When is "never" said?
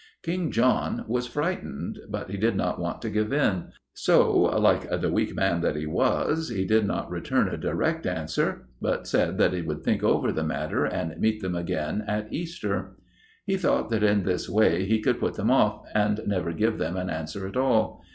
16.25-16.51